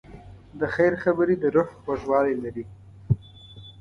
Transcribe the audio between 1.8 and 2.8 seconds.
خوږوالی لري.